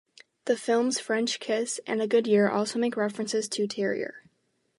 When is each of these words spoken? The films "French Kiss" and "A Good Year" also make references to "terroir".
The 0.45 0.57
films 0.57 0.99
"French 0.99 1.39
Kiss" 1.39 1.79
and 1.85 2.01
"A 2.01 2.07
Good 2.07 2.25
Year" 2.25 2.49
also 2.49 2.79
make 2.79 2.97
references 2.97 3.47
to 3.49 3.67
"terroir". 3.67 4.13